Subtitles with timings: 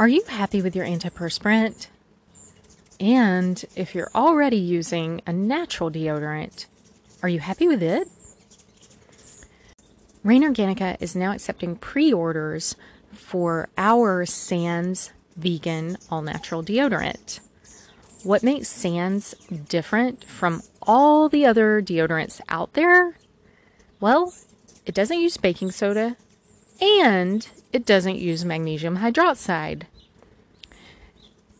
[0.00, 1.88] Are you happy with your antiperspirant?
[2.98, 6.64] And if you're already using a natural deodorant,
[7.22, 8.08] are you happy with it?
[10.24, 12.76] Rain Organica is now accepting pre orders
[13.12, 17.40] for our Sans vegan all natural deodorant.
[18.22, 19.34] What makes Sans
[19.68, 23.18] different from all the other deodorants out there?
[24.00, 24.32] Well,
[24.86, 26.16] it doesn't use baking soda
[26.80, 29.82] and it doesn't use magnesium hydroxide.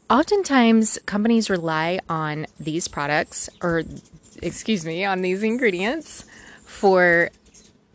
[0.08, 3.84] Oftentimes, companies rely on these products, or
[4.42, 6.24] excuse me, on these ingredients
[6.64, 7.30] for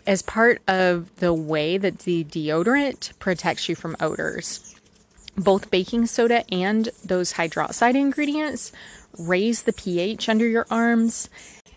[0.08, 4.76] as part of the way that the deodorant protects you from odors.
[5.36, 8.72] Both baking soda and those hydroxide ingredients
[9.18, 11.30] raise the pH under your arms.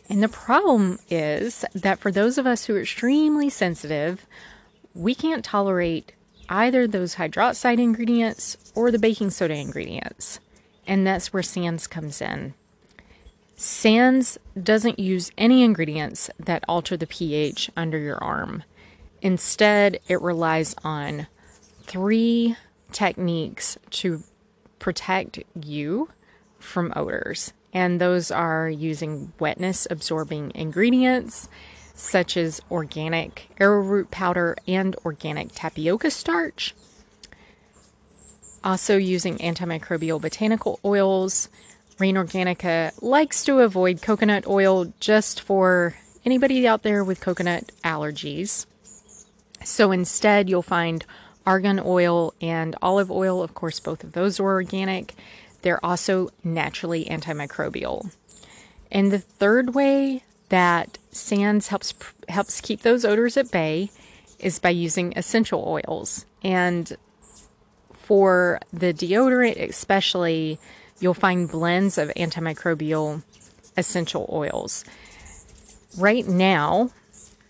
[0.08, 4.24] And the problem is that for those of us who are extremely sensitive,
[4.94, 6.12] we can't tolerate
[6.48, 10.40] either those hydroxide ingredients or the baking soda ingredients.
[10.86, 12.54] And that's where Sans comes in.
[13.56, 18.62] Sans doesn't use any ingredients that alter the pH under your arm.
[19.20, 21.26] Instead, it relies on
[21.82, 22.56] three
[22.92, 24.22] techniques to
[24.78, 26.08] protect you
[26.58, 27.52] from odors.
[27.72, 31.48] And those are using wetness absorbing ingredients
[31.98, 36.74] such as organic arrowroot powder and organic tapioca starch.
[38.62, 41.48] Also, using antimicrobial botanical oils.
[41.98, 48.66] Rain Organica likes to avoid coconut oil just for anybody out there with coconut allergies.
[49.64, 51.04] So instead, you'll find
[51.44, 53.42] argan oil and olive oil.
[53.42, 55.14] Of course, both of those are organic.
[55.62, 58.14] They're also naturally antimicrobial.
[58.92, 61.94] And the third way that Sans helps
[62.28, 63.90] helps keep those odors at bay
[64.38, 66.24] is by using essential oils.
[66.42, 66.96] And
[67.92, 70.58] for the deodorant especially,
[71.00, 73.22] you'll find blends of antimicrobial
[73.76, 74.84] essential oils.
[75.96, 76.90] Right now,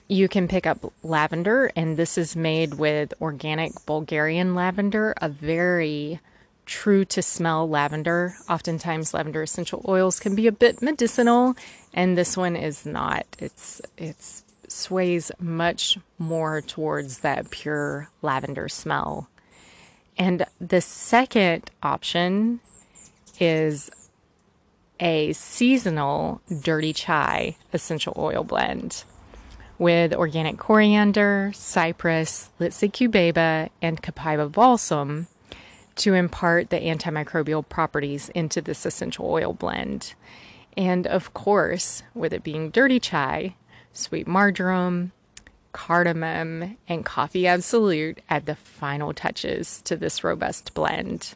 [0.08, 6.20] you can pick up lavender, and this is made with organic Bulgarian lavender, a very
[6.68, 8.36] true to smell lavender.
[8.48, 11.56] Oftentimes, lavender essential oils can be a bit medicinal,
[11.92, 13.26] and this one is not.
[13.40, 19.28] It's it's sways much more towards that pure lavender smell.
[20.16, 22.60] And the second option
[23.40, 23.90] is
[25.00, 29.04] a seasonal dirty chai essential oil blend
[29.78, 35.28] with organic coriander, cypress, Litsea cubeba, and copaiba balsam
[35.98, 40.14] to impart the antimicrobial properties into this essential oil blend.
[40.76, 43.56] And of course, with it being dirty chai,
[43.92, 45.12] sweet marjoram,
[45.72, 51.34] cardamom, and coffee absolute add the final touches to this robust blend.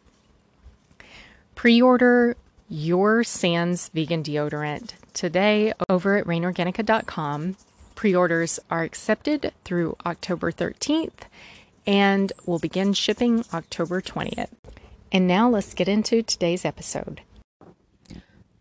[1.55, 2.37] Pre order
[2.69, 7.57] your Sans vegan deodorant today over at rainorganica.com.
[7.95, 11.25] Pre orders are accepted through October 13th
[11.87, 14.51] and will begin shipping October 20th.
[15.11, 17.23] And now let's get into today's episode.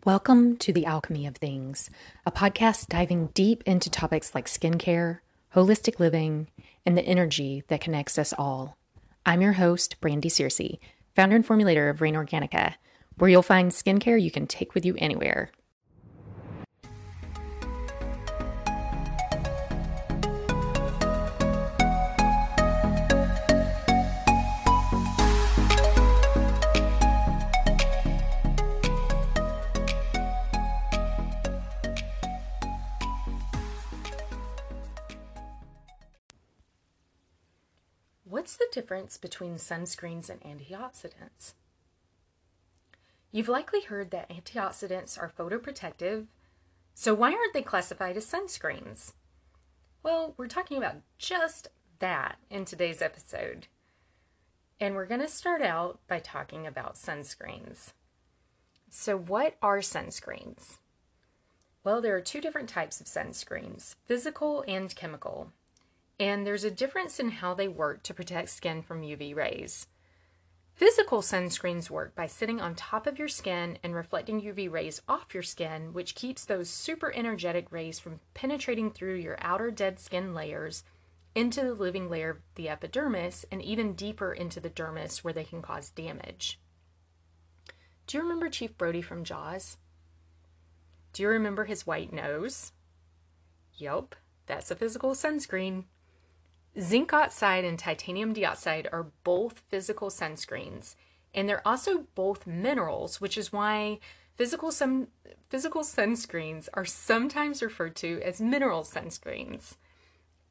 [0.04, 1.88] Welcome to The Alchemy of Things,
[2.26, 5.20] a podcast diving deep into topics like skincare,
[5.54, 6.48] holistic living,
[6.84, 8.76] and the energy that connects us all.
[9.24, 10.80] I'm your host, Brandy Searcy,
[11.14, 12.74] founder and formulator of Rain Organica,
[13.16, 15.52] where you'll find skincare you can take with you anywhere.
[38.32, 41.52] What's the difference between sunscreens and antioxidants?
[43.30, 46.28] You've likely heard that antioxidants are photoprotective,
[46.94, 49.12] so why aren't they classified as sunscreens?
[50.02, 53.66] Well, we're talking about just that in today's episode.
[54.80, 57.92] And we're going to start out by talking about sunscreens.
[58.88, 60.78] So, what are sunscreens?
[61.84, 65.52] Well, there are two different types of sunscreens physical and chemical.
[66.18, 69.86] And there's a difference in how they work to protect skin from UV rays.
[70.74, 75.34] Physical sunscreens work by sitting on top of your skin and reflecting UV rays off
[75.34, 80.34] your skin, which keeps those super energetic rays from penetrating through your outer dead skin
[80.34, 80.82] layers
[81.34, 85.44] into the living layer of the epidermis and even deeper into the dermis where they
[85.44, 86.58] can cause damage.
[88.06, 89.78] Do you remember Chief Brody from Jaws?
[91.12, 92.72] Do you remember his white nose?
[93.76, 94.16] Yup,
[94.46, 95.84] that's a physical sunscreen.
[96.80, 100.94] Zinc oxide and titanium dioxide are both physical sunscreens,
[101.34, 103.98] and they're also both minerals, which is why
[104.36, 105.08] physical sun,
[105.50, 109.76] physical sunscreens are sometimes referred to as mineral sunscreens.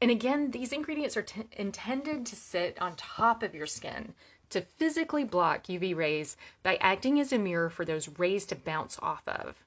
[0.00, 4.14] And again, these ingredients are t- intended to sit on top of your skin
[4.50, 8.98] to physically block UV rays by acting as a mirror for those rays to bounce
[9.00, 9.64] off of.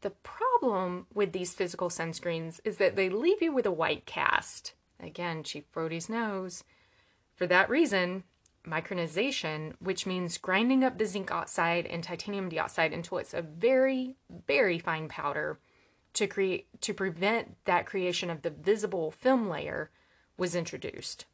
[0.00, 4.72] The problem with these physical sunscreens is that they leave you with a white cast.
[5.02, 6.64] Again, Chief Brody's nose.
[7.34, 8.24] For that reason,
[8.66, 14.16] micronization, which means grinding up the zinc oxide and titanium dioxide until it's a very,
[14.46, 15.58] very fine powder
[16.12, 19.90] to create to prevent that creation of the visible film layer
[20.36, 21.24] was introduced.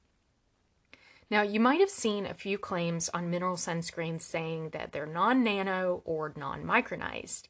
[1.28, 5.42] Now, you might have seen a few claims on mineral sunscreens saying that they're non
[5.42, 7.48] nano or non micronized.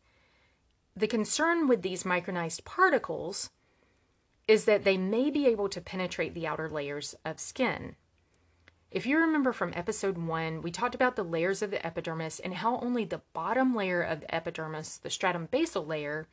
[0.96, 3.50] The concern with these micronized particles
[4.48, 7.96] is that they may be able to penetrate the outer layers of skin.
[8.90, 12.54] If you remember from episode one, we talked about the layers of the epidermis and
[12.54, 16.28] how only the bottom layer of the epidermis, the stratum basal layer,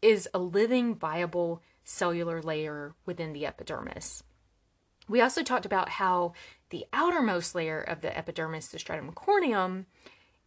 [0.00, 4.22] is a living, viable cellular layer within the epidermis.
[5.08, 6.34] We also talked about how
[6.70, 9.86] the outermost layer of the epidermis, the stratum corneum,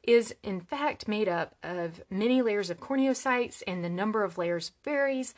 [0.04, 4.72] is in fact made up of many layers of corneocytes, and the number of layers
[4.84, 5.34] varies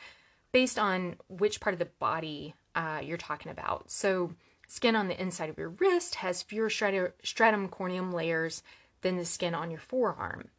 [0.54, 3.90] based on which part of the body uh, you're talking about.
[3.90, 4.34] So,
[4.68, 8.62] skin on the inside of your wrist has fewer stratum corneum layers
[9.02, 10.50] than the skin on your forearm.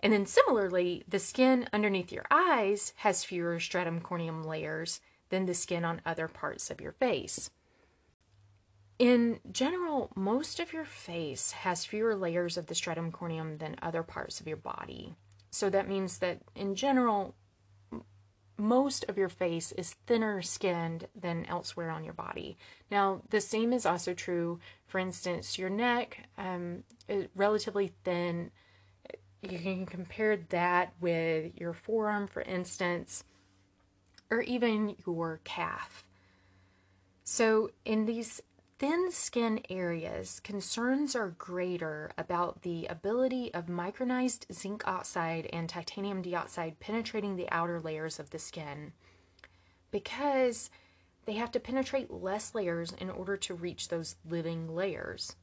[0.00, 5.54] And then, similarly, the skin underneath your eyes has fewer stratum corneum layers than the
[5.54, 7.48] skin on other parts of your face.
[8.98, 14.02] In general, most of your face has fewer layers of the stratum corneum than other
[14.02, 15.14] parts of your body.
[15.52, 17.36] So that means that in general,
[18.58, 22.56] most of your face is thinner skinned than elsewhere on your body.
[22.90, 28.50] Now, the same is also true, for instance, your neck um, is relatively thin.
[29.42, 33.24] You can compare that with your forearm, for instance,
[34.30, 36.04] or even your calf.
[37.24, 38.40] So, in these
[38.78, 46.20] thin skin areas, concerns are greater about the ability of micronized zinc oxide and titanium
[46.20, 48.92] dioxide penetrating the outer layers of the skin
[49.90, 50.68] because
[51.24, 55.36] they have to penetrate less layers in order to reach those living layers.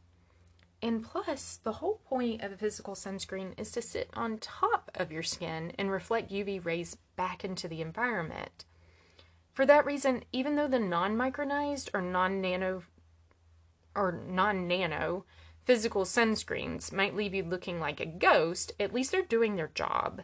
[0.81, 5.11] And plus, the whole point of a physical sunscreen is to sit on top of
[5.11, 8.65] your skin and reflect UV rays back into the environment.
[9.53, 12.83] For that reason, even though the non micronized or non nano
[13.95, 15.25] or non nano
[15.65, 20.23] physical sunscreens might leave you looking like a ghost, at least they're doing their job.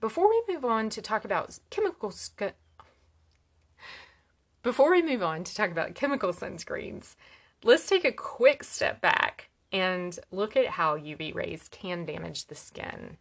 [0.00, 2.54] Before we move on to talk about chemical sc-
[4.62, 7.16] before we move on to talk about chemical sunscreens,
[7.64, 12.54] let's take a quick step back and look at how UV rays can damage the
[12.54, 13.16] skin.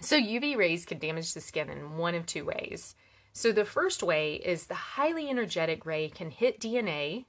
[0.00, 2.94] So, UV rays can damage the skin in one of two ways.
[3.32, 7.24] So, the first way is the highly energetic ray can hit DNA,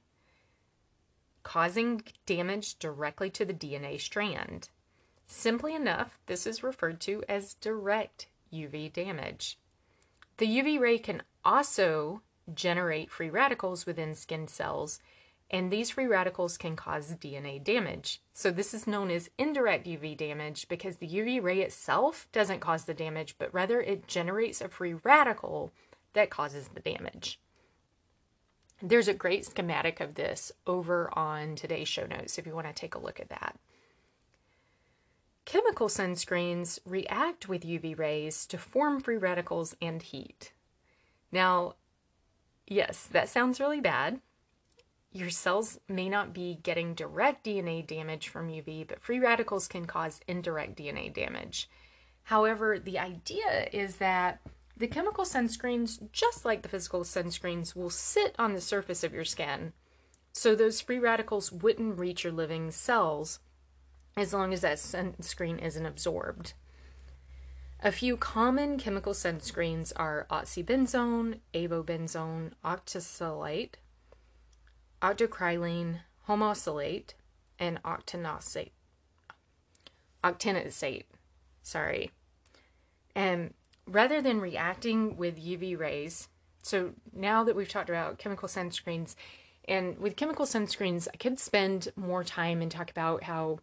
[1.42, 4.68] causing damage directly to the DNA strand.
[5.26, 9.58] Simply enough, this is referred to as direct UV damage.
[10.38, 12.22] The UV ray can also
[12.52, 15.00] generate free radicals within skin cells,
[15.50, 18.22] and these free radicals can cause DNA damage.
[18.32, 22.84] So, this is known as indirect UV damage because the UV ray itself doesn't cause
[22.84, 25.72] the damage, but rather it generates a free radical
[26.12, 27.38] that causes the damage.
[28.82, 32.72] There's a great schematic of this over on today's show notes if you want to
[32.72, 33.58] take a look at that.
[35.44, 40.52] Chemical sunscreens react with UV rays to form free radicals and heat.
[41.32, 41.74] Now,
[42.66, 44.20] yes, that sounds really bad.
[45.12, 49.86] Your cells may not be getting direct DNA damage from UV, but free radicals can
[49.86, 51.68] cause indirect DNA damage.
[52.22, 54.40] However, the idea is that
[54.80, 59.26] the chemical sunscreens, just like the physical sunscreens, will sit on the surface of your
[59.26, 59.74] skin,
[60.32, 63.40] so those free radicals wouldn't reach your living cells
[64.16, 66.54] as long as that sunscreen isn't absorbed.
[67.82, 73.74] A few common chemical sunscreens are oxybenzone, avobenzone, octisalate,
[75.02, 77.12] octocrylene, homosalate,
[77.58, 78.72] and octinosate.
[80.24, 81.04] Octinoxate.
[81.62, 82.12] Sorry.
[83.14, 83.52] And
[83.86, 86.28] rather than reacting with UV rays,
[86.62, 89.14] so now that we've talked about chemical sunscreens,
[89.66, 93.60] and with chemical sunscreens, I could spend more time and talk about how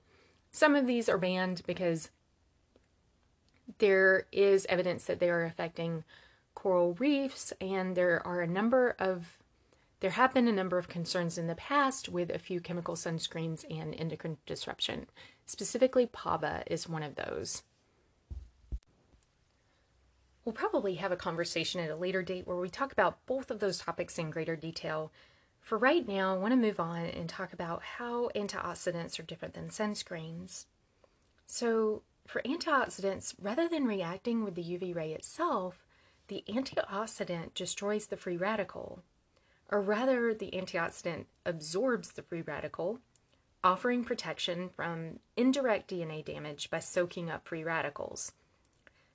[0.51, 2.09] some of these are banned because
[3.79, 6.03] there is evidence that they are affecting
[6.55, 9.37] coral reefs, and there are a number of
[9.99, 13.65] There have been a number of concerns in the past with a few chemical sunscreens
[13.69, 15.07] and endocrine disruption.
[15.45, 17.63] Specifically, PABA is one of those.
[20.47, 23.59] We'll probably have a conversation at a later date where we talk about both of
[23.59, 25.11] those topics in greater detail.
[25.59, 29.55] For right now, I want to move on and talk about how antioxidants are different
[29.55, 30.63] than sunscreens.
[31.47, 35.85] So, for antioxidants, rather than reacting with the UV ray itself,
[36.29, 39.03] the antioxidant destroys the free radical,
[39.69, 43.01] or rather, the antioxidant absorbs the free radical,
[43.65, 48.31] offering protection from indirect DNA damage by soaking up free radicals.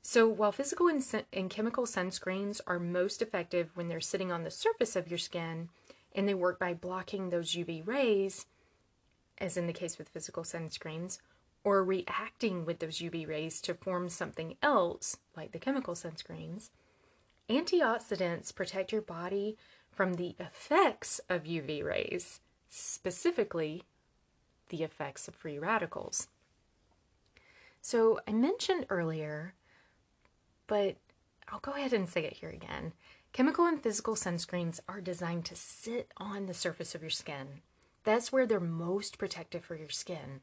[0.04, 4.50] So, while physical and, and, chemical sunscreens are most effective when they're sitting on the
[4.50, 5.68] surface of your skin
[6.12, 8.46] and they work by blocking those UV rays,
[9.38, 11.20] as in the case with physical sunscreens,
[11.62, 16.70] or reacting with those UV rays to form something else, like the chemical sunscreens,
[17.48, 19.56] antioxidants protect your body
[19.92, 23.84] from the effects of UV rays, specifically
[24.68, 26.26] the effects of free radicals.
[27.80, 29.54] So, I mentioned earlier
[30.66, 30.96] but
[31.48, 32.92] I'll go ahead and say it here again.
[33.32, 37.62] Chemical and physical sunscreens are designed to sit on the surface of your skin.
[38.04, 40.40] That's where they're most protective for your skin.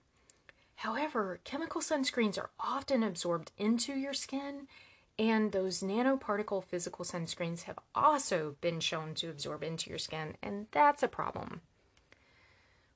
[0.77, 4.67] However, chemical sunscreens are often absorbed into your skin,
[5.19, 10.67] and those nanoparticle physical sunscreens have also been shown to absorb into your skin, and
[10.71, 11.61] that's a problem.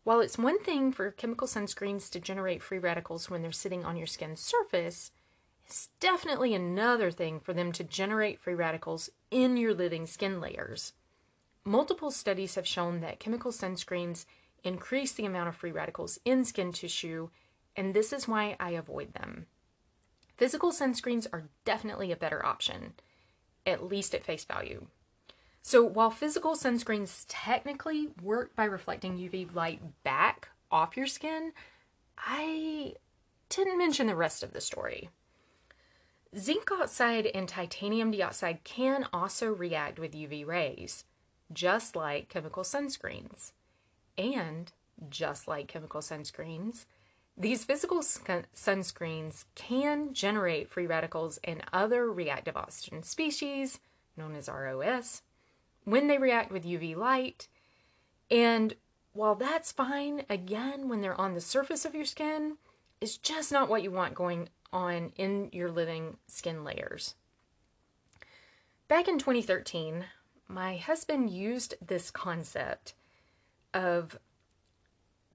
[0.06, 3.98] While it's one thing for chemical sunscreens to generate free radicals when they're sitting on
[3.98, 5.12] your skin's surface,
[5.66, 10.94] it's definitely another thing for them to generate free radicals in your living skin layers.
[11.66, 14.26] Multiple studies have shown that chemical sunscreens
[14.64, 17.30] increase the amount of free radicals in skin tissue,
[17.76, 19.48] and this is why I avoid them.
[20.38, 22.94] Physical sunscreens are definitely a better option,
[23.66, 24.88] at least at face value.
[25.62, 31.54] So, while physical sunscreens technically work by reflecting UV light back off your skin,
[32.18, 32.96] I
[33.48, 35.10] didn't mention the rest of the story.
[36.38, 41.06] Zinc oxide and titanium dioxide can also react with UV rays,
[41.52, 43.52] just like chemical sunscreens.
[44.18, 44.72] And
[45.10, 46.86] just like chemical sunscreens,
[47.38, 53.80] these physical sunscreens can generate free radicals and other reactive oxygen species,
[54.16, 55.24] known as ROS,
[55.84, 57.48] when they react with UV light.
[58.30, 58.76] And
[59.14, 62.58] while that's fine, again, when they're on the surface of your skin,
[63.02, 67.16] it's just not what you want going on in your living skin layers.
[68.90, 70.06] Back in 2013,
[70.50, 72.94] my husband used this concept
[73.74, 74.20] of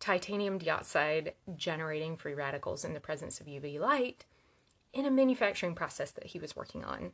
[0.00, 4.25] titanium dioxide generating free radicals in the presence of UV light
[4.92, 7.12] in a manufacturing process that he was working on.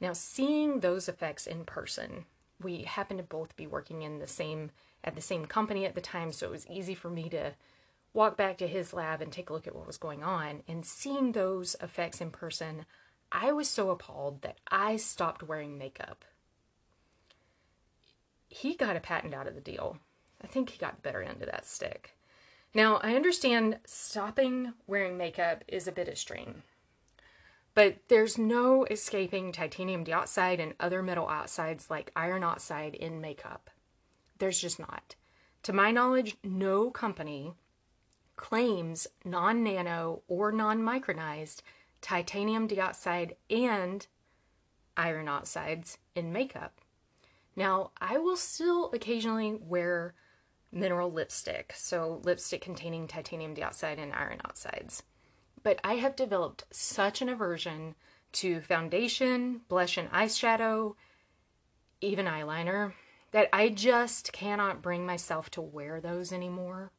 [0.00, 2.24] Now, seeing those effects in person,
[2.60, 4.70] we happened to both be working in the same
[5.02, 7.54] at the same company at the time, so it was easy for me to
[8.14, 10.62] walk back to his lab and take a look at what was going on.
[10.66, 12.86] And seeing those effects in person,
[13.30, 16.24] I was so appalled that I stopped wearing makeup.
[18.48, 19.98] He got a patent out of the deal.
[20.42, 22.16] I think he got the better end of that stick.
[22.72, 26.62] Now, I understand stopping wearing makeup is a bit extreme,
[27.72, 33.70] but there's no escaping titanium dioxide and other metal oxides like iron oxide in makeup.
[34.38, 35.14] There's just not.
[35.64, 37.54] To my knowledge, no company
[38.36, 41.62] claims non nano or non micronized
[42.00, 44.06] titanium dioxide and
[44.96, 46.80] iron oxides in makeup.
[47.56, 50.14] Now, I will still occasionally wear
[50.72, 55.02] mineral lipstick, so lipstick containing titanium dioxide and iron oxides.
[55.62, 57.94] But I have developed such an aversion
[58.32, 60.94] to foundation, blush and eyeshadow,
[62.00, 62.92] even eyeliner,
[63.30, 66.90] that I just cannot bring myself to wear those anymore.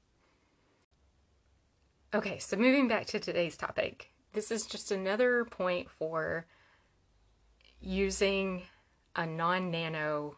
[2.14, 6.46] Okay, so moving back to today's topic, this is just another point for
[7.82, 8.64] using
[9.16, 10.38] a non nano,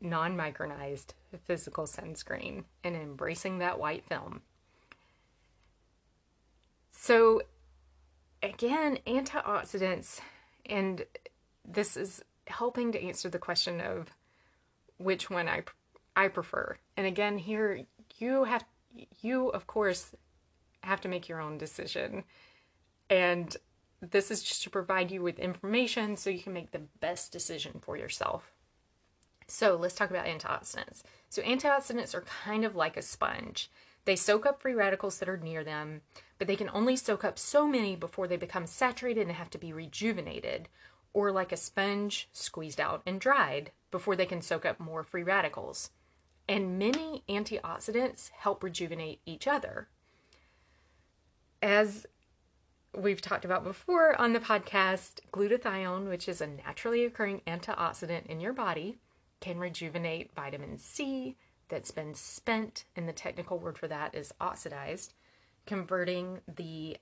[0.00, 4.42] non micronized physical sunscreen and embracing that white film.
[6.92, 7.42] So,
[8.42, 10.20] again, antioxidants,
[10.64, 11.04] and
[11.64, 14.08] this is helping to answer the question of
[14.96, 15.62] which one I,
[16.16, 16.78] I prefer.
[16.96, 17.82] And again, here
[18.18, 18.64] you have,
[19.20, 20.14] you of course
[20.86, 22.24] have to make your own decision.
[23.10, 23.56] And
[24.00, 27.80] this is just to provide you with information so you can make the best decision
[27.80, 28.52] for yourself.
[29.48, 31.02] So let's talk about antioxidants.
[31.28, 33.70] So, antioxidants are kind of like a sponge.
[34.04, 36.02] They soak up free radicals that are near them,
[36.38, 39.58] but they can only soak up so many before they become saturated and have to
[39.58, 40.68] be rejuvenated,
[41.12, 45.22] or like a sponge squeezed out and dried before they can soak up more free
[45.22, 45.90] radicals.
[46.48, 49.88] And many antioxidants help rejuvenate each other.
[51.66, 52.06] As
[52.96, 58.38] we've talked about before on the podcast, glutathione, which is a naturally occurring antioxidant in
[58.38, 58.98] your body,
[59.40, 61.36] can rejuvenate vitamin C
[61.68, 65.14] that's been spent, and the technical word for that is oxidized,
[65.66, 66.98] converting the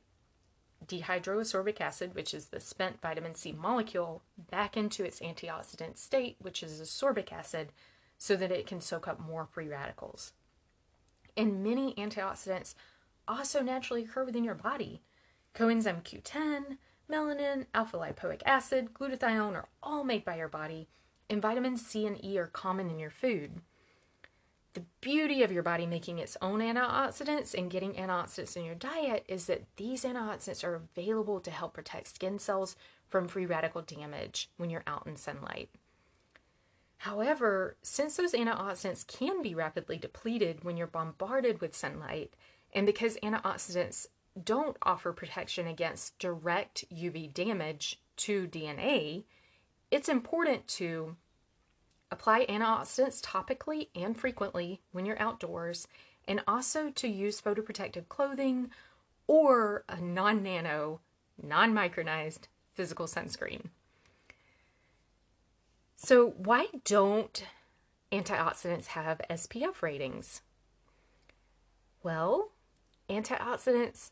[0.87, 6.63] dehydroascorbic acid, which is the spent vitamin C molecule, back into its antioxidant state, which
[6.63, 7.71] is ascorbic acid,
[8.17, 10.33] so that it can soak up more free radicals.
[11.37, 12.75] And many antioxidants
[13.27, 15.03] also naturally occur within your body.
[15.55, 16.79] Coenzyme Q10,
[17.11, 20.89] melanin, alpha lipoic acid, glutathione are all made by your body,
[21.31, 23.61] and vitamins C and E are common in your food.
[24.75, 29.25] The beauty of your body making its own antioxidants and getting antioxidants in your diet
[29.29, 32.75] is that these antioxidants are available to help protect skin cells
[33.09, 35.71] from free radical damage when you're out in sunlight.
[36.99, 42.35] However, since those antioxidants can be rapidly depleted when you're bombarded with sunlight,
[42.75, 44.07] and because antioxidants
[44.43, 49.25] don't offer protection against direct UV damage to DNA,
[49.91, 51.17] it's important to
[52.15, 55.89] Apply antioxidants topically and frequently when you're outdoors,
[56.29, 58.71] and also to use photoprotective clothing
[59.27, 61.01] or a non nano,
[61.43, 63.71] non micronized physical sunscreen.
[65.97, 67.47] So, why don't
[68.13, 70.43] antioxidants have SPF ratings?
[72.05, 72.53] Well,
[73.09, 74.11] antioxidants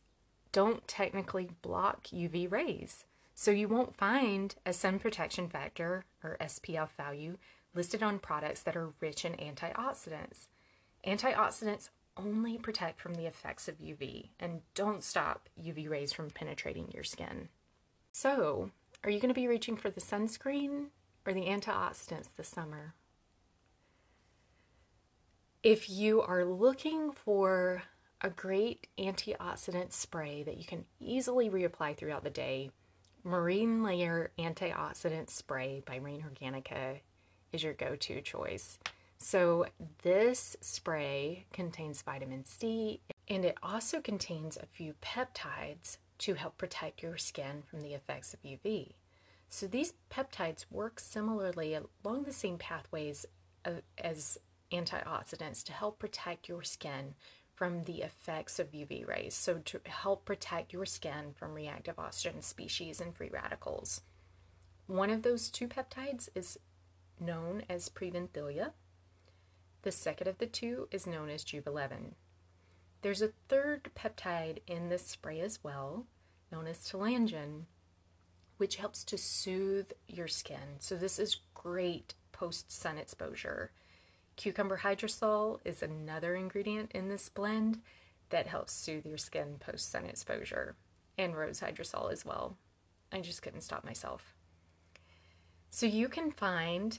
[0.53, 3.05] don't technically block UV rays.
[3.35, 7.39] So, you won't find a sun protection factor or SPF value
[7.75, 10.49] listed on products that are rich in antioxidants.
[11.07, 16.91] Antioxidants only protect from the effects of UV and don't stop UV rays from penetrating
[16.93, 17.49] your skin.
[18.13, 18.71] So,
[19.03, 20.89] are you going to be reaching for the sunscreen
[21.27, 22.95] or the antioxidants this summer?
[25.63, 27.85] If you are looking for
[28.23, 32.71] a great antioxidant spray that you can easily reapply throughout the day,
[33.25, 37.01] Marine Layer Antioxidant Spray by Rain Organica
[37.53, 38.79] is your go to choice.
[39.19, 39.67] So,
[40.03, 47.03] this spray contains vitamin C and it also contains a few peptides to help protect
[47.03, 48.95] your skin from the effects of UV.
[49.49, 53.27] So, these peptides work similarly along the same pathways
[53.65, 54.39] uh, as
[54.73, 57.15] antioxidants to help protect your skin
[57.63, 59.35] from the effects of UV rays.
[59.35, 64.01] So, to help protect your skin from reactive oxygen species and free radicals.
[64.89, 66.59] One of those two peptides is
[67.21, 68.73] known as Preventhelia.
[69.83, 72.15] The second of the two is known as Jubilevin.
[73.03, 76.07] There's a third peptide in this spray as well,
[76.51, 77.67] known as Telangyn,
[78.57, 80.81] which helps to soothe your skin.
[80.81, 83.71] So this is great post sun exposure.
[84.37, 87.81] Cucumber hydrosol is another ingredient in this blend
[88.31, 90.75] that helps soothe your skin post sun exposure,
[91.19, 92.57] and rose hydrosol as well.
[93.13, 94.35] I just couldn't stop myself.
[95.71, 96.99] So you can find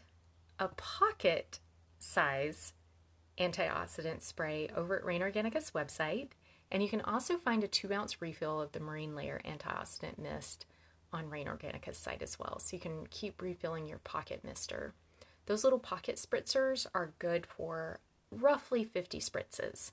[0.59, 1.59] a pocket
[1.99, 2.73] size
[3.39, 6.29] antioxidant spray over at Rain Organica's website.
[6.71, 10.65] And you can also find a two ounce refill of the Marine Layer Antioxidant Mist
[11.11, 12.59] on Rain Organica's site as well.
[12.59, 14.93] So you can keep refilling your pocket mister.
[15.45, 17.99] Those little pocket spritzers are good for
[18.31, 19.91] roughly 50 spritzes.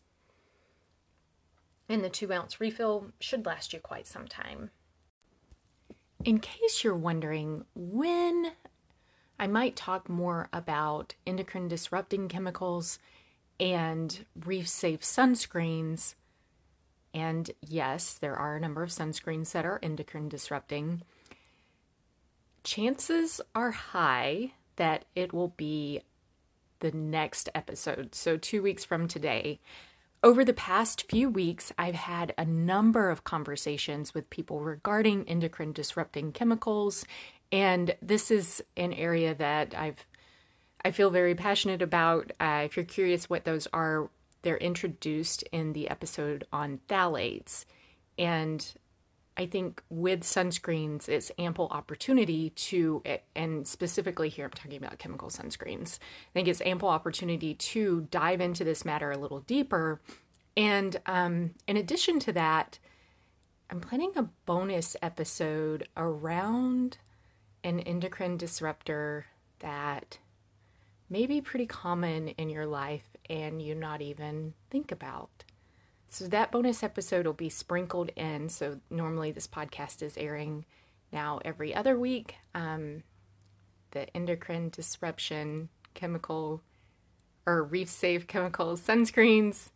[1.88, 4.70] And the two ounce refill should last you quite some time.
[6.24, 8.52] In case you're wondering when
[9.38, 12.98] I might talk more about endocrine disrupting chemicals
[13.58, 16.14] and reef safe sunscreens.
[17.12, 21.02] And yes, there are a number of sunscreens that are endocrine disrupting.
[22.64, 26.00] Chances are high that it will be
[26.80, 29.60] the next episode, so two weeks from today.
[30.22, 35.72] Over the past few weeks, I've had a number of conversations with people regarding endocrine
[35.72, 37.04] disrupting chemicals
[37.52, 40.04] and this is an area that I've
[40.82, 42.32] I feel very passionate about.
[42.40, 44.08] Uh, if you're curious what those are,
[44.40, 47.66] they're introduced in the episode on phthalates.
[48.16, 48.66] And
[49.40, 53.02] I think with sunscreens, it's ample opportunity to,
[53.34, 55.98] and specifically here, I'm talking about chemical sunscreens.
[55.98, 59.98] I think it's ample opportunity to dive into this matter a little deeper.
[60.58, 62.78] And um, in addition to that,
[63.70, 66.98] I'm planning a bonus episode around
[67.64, 69.24] an endocrine disruptor
[69.60, 70.18] that
[71.08, 75.44] may be pretty common in your life and you not even think about.
[76.10, 78.48] So that bonus episode will be sprinkled in.
[78.48, 80.64] So normally this podcast is airing
[81.12, 82.34] now every other week.
[82.52, 83.04] Um,
[83.92, 86.62] the endocrine disruption chemical
[87.46, 89.70] or reef safe chemicals, sunscreens,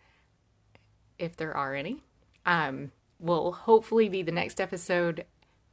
[1.18, 2.02] if there are any,
[2.44, 5.24] um, will hopefully be the next episode,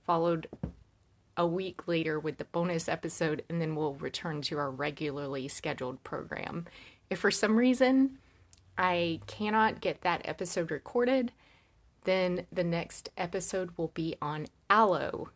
[0.06, 0.48] followed
[1.36, 6.04] a week later with the bonus episode, and then we'll return to our regularly scheduled
[6.04, 6.68] program.
[7.10, 8.20] If for some reason
[8.78, 11.32] I cannot get that episode recorded,
[12.04, 15.30] then the next episode will be on aloe.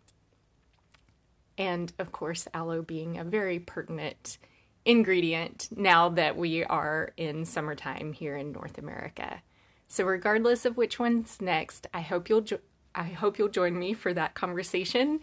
[1.57, 4.37] And of course, aloe being a very pertinent
[4.83, 9.41] ingredient now that we are in summertime here in North America.
[9.87, 12.59] So regardless of which one's next, I hope you'll jo-
[12.93, 15.19] I hope you'll join me for that conversation.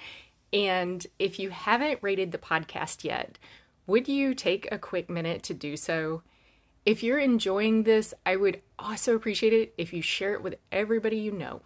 [0.52, 3.38] And if you haven't rated the podcast yet,
[3.86, 6.22] would you take a quick minute to do so?
[6.84, 11.16] If you're enjoying this, I would also appreciate it if you share it with everybody
[11.16, 11.62] you know.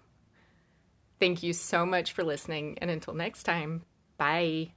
[1.18, 3.84] Thank you so much for listening, and until next time,
[4.18, 4.75] bye.